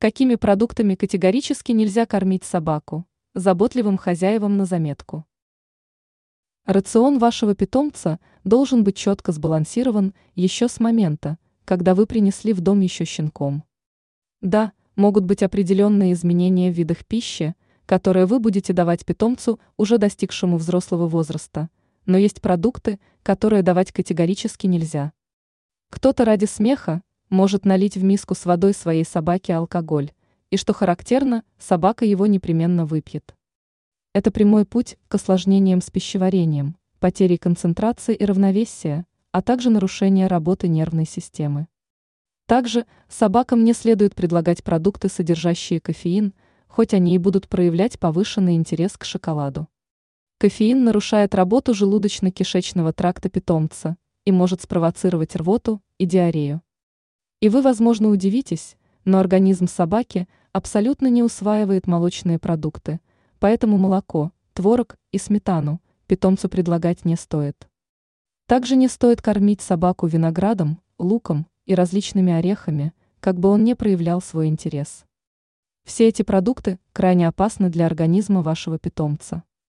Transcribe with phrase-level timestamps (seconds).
[0.00, 3.04] Какими продуктами категорически нельзя кормить собаку?
[3.34, 5.26] Заботливым хозяевам на заметку.
[6.66, 12.78] Рацион вашего питомца должен быть четко сбалансирован еще с момента, когда вы принесли в дом
[12.78, 13.64] еще щенком.
[14.40, 20.58] Да, могут быть определенные изменения в видах пищи, которые вы будете давать питомцу, уже достигшему
[20.58, 21.70] взрослого возраста,
[22.06, 25.12] но есть продукты, которые давать категорически нельзя.
[25.90, 30.12] Кто-то ради смеха может налить в миску с водой своей собаке алкоголь,
[30.50, 33.34] и что характерно, собака его непременно выпьет.
[34.14, 40.68] Это прямой путь к осложнениям с пищеварением, потерей концентрации и равновесия, а также нарушение работы
[40.68, 41.68] нервной системы.
[42.46, 46.32] Также собакам не следует предлагать продукты, содержащие кофеин,
[46.66, 49.68] хоть они и будут проявлять повышенный интерес к шоколаду.
[50.38, 56.62] Кофеин нарушает работу желудочно-кишечного тракта питомца и может спровоцировать рвоту и диарею.
[57.40, 63.00] И вы, возможно, удивитесь, но организм собаки абсолютно не усваивает молочные продукты,
[63.38, 67.68] поэтому молоко, творог и сметану питомцу предлагать не стоит.
[68.46, 74.20] Также не стоит кормить собаку виноградом, луком и различными орехами, как бы он не проявлял
[74.20, 75.04] свой интерес.
[75.84, 79.44] Все эти продукты крайне опасны для организма вашего питомца.